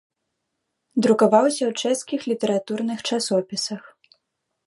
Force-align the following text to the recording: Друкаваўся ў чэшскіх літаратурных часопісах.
Друкаваўся 1.05 1.63
ў 1.65 1.71
чэшскіх 1.91 2.21
літаратурных 2.33 2.99
часопісах. 3.09 3.83